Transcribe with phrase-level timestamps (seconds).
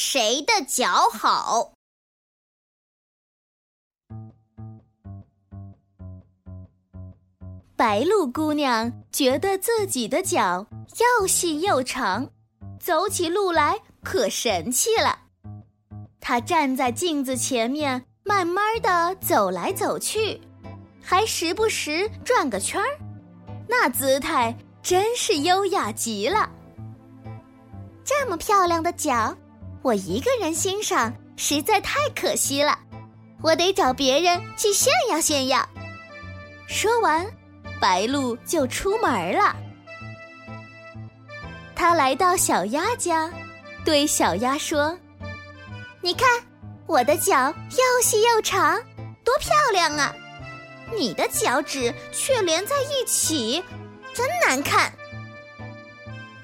[0.00, 1.72] 谁的脚好。
[7.74, 10.64] 白鹭姑娘觉得自己的脚
[11.20, 12.30] 又细又长，
[12.78, 15.18] 走起路来可神气了。
[16.20, 20.40] 她站在镜子前面，慢慢的走来走去，
[21.02, 22.86] 还时不时转个圈儿，
[23.68, 26.48] 那姿态真是优雅极了。
[28.04, 29.36] 这么漂亮的脚，
[29.82, 32.78] 我一个人欣赏实在太可惜了，
[33.42, 35.68] 我得找别人去炫耀炫耀。
[36.66, 37.26] 说完。
[37.80, 39.54] 白鹭就出门了。
[41.76, 43.32] 他来到小鸭家，
[43.84, 44.98] 对小鸭说
[46.02, 46.28] ：“你看，
[46.88, 48.76] 我的脚又细又长，
[49.24, 50.12] 多漂亮啊！
[50.92, 53.62] 你的脚趾却连在一起，
[54.12, 54.92] 真难看。”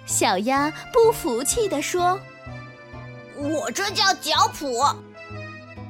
[0.06, 2.16] 小鸭不服气地说
[3.64, 4.94] ：“我这叫脚蹼，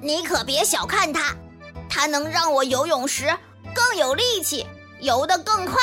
[0.00, 1.34] 你可别小看它，
[1.90, 3.36] 它能让我游泳时
[3.74, 4.64] 更有力气。”
[5.00, 5.74] 游得更快，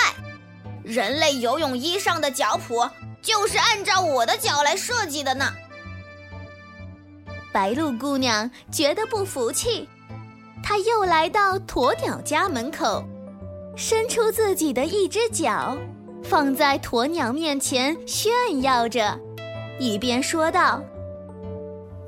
[0.83, 2.89] 人类游泳衣上的脚蹼
[3.21, 5.53] 就是按照我的脚来设计的呢。
[7.51, 9.87] 白鹭姑娘觉得不服气，
[10.63, 13.03] 她又来到鸵鸟家门口，
[13.75, 15.77] 伸出自己的一只脚，
[16.23, 19.19] 放在鸵鸟面前炫耀着，
[19.77, 20.81] 一边说道：“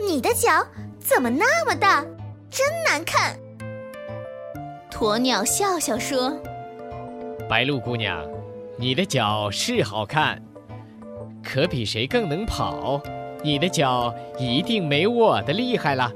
[0.08, 0.66] 你的脚
[1.00, 2.04] 怎么那么大，
[2.50, 3.38] 真难看。”
[4.92, 6.38] 鸵鸟笑笑说。
[7.50, 8.26] 白鹭姑娘，
[8.78, 10.42] 你的脚是好看，
[11.44, 13.02] 可比谁更能跑？
[13.44, 16.12] 你的脚一定没我的厉害了。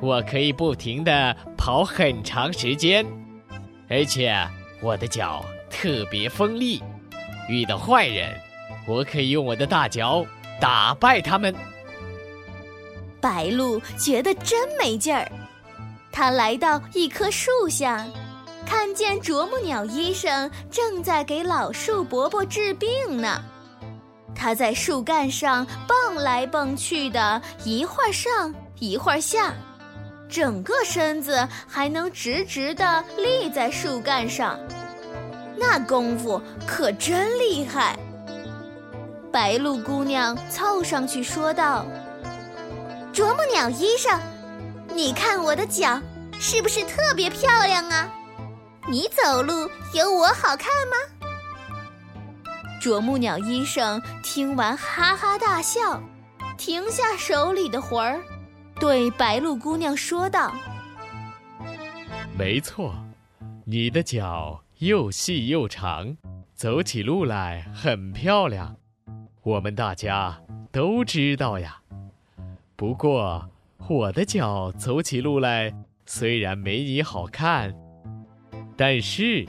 [0.00, 3.06] 我可以不停的跑很长时间，
[3.88, 4.34] 而且
[4.80, 6.82] 我的脚特别锋利，
[7.48, 8.34] 遇到坏人，
[8.86, 10.24] 我可以用我的大脚
[10.58, 11.54] 打败他们。
[13.22, 15.30] 白鹭觉得真没劲儿，
[16.10, 18.04] 他来到一棵树下。
[18.66, 22.88] 看见啄木鸟医生正在给老树伯伯治病
[23.20, 23.40] 呢，
[24.34, 29.52] 他在树干上蹦来蹦去的，一会儿上一会儿下，
[30.28, 34.58] 整个身子还能直直的立在树干上，
[35.56, 37.98] 那功夫可真厉害。
[39.30, 41.84] 白鹭姑娘凑上去说道
[43.12, 44.18] ：“啄木鸟医生，
[44.94, 46.00] 你看我的脚
[46.40, 48.10] 是不是特别漂亮啊？”
[48.88, 50.96] 你走路有我好看吗？
[52.80, 56.02] 啄木鸟医生听完哈哈大笑，
[56.56, 58.18] 停下手里的活儿，
[58.80, 60.50] 对白鹭姑娘说道
[62.36, 62.94] ：“没错，
[63.66, 66.16] 你的脚又细又长，
[66.54, 68.74] 走起路来很漂亮，
[69.42, 70.40] 我们大家
[70.72, 71.81] 都知道呀。
[72.82, 73.48] 不过，
[73.88, 75.72] 我的脚走起路来
[76.04, 77.72] 虽然没你好看。”
[78.76, 79.46] 但是，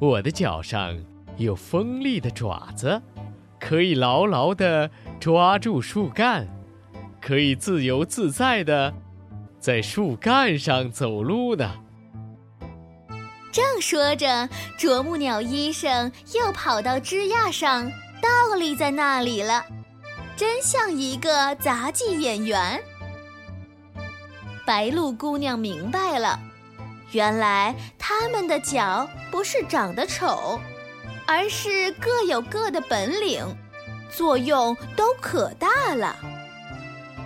[0.00, 0.98] 我的脚上
[1.36, 3.00] 有锋利的爪子，
[3.60, 4.90] 可以牢牢地
[5.20, 6.48] 抓住树干，
[7.20, 8.92] 可以自由自在地
[9.60, 11.76] 在树干上走路呢。
[13.52, 17.88] 正说着，啄木鸟医生又跑到枝桠上，
[18.20, 19.64] 倒立在那里了，
[20.36, 22.82] 真像一个杂技演员。
[24.66, 26.38] 白鹭姑娘明白了。
[27.12, 30.58] 原来他们的脚不是长得丑，
[31.26, 33.44] 而是各有各的本领，
[34.10, 36.16] 作用都可大了。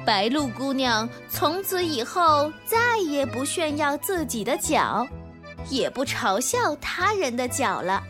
[0.04, 5.06] 白鹭姑娘从此以后再也不炫耀自己的脚，
[5.70, 8.02] 也不嘲笑他人的脚了。